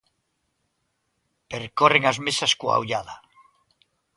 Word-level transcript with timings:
Percorren 1.51 2.03
as 2.11 2.17
mesas 2.25 2.51
coa 2.59 2.79
ollada. 2.81 3.15